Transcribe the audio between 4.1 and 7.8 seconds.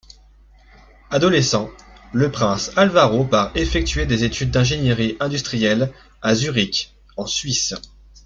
études d'ingénierie industrielle à Zurich, en Suisse.